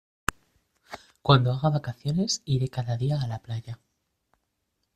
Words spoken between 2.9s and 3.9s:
día a la playa.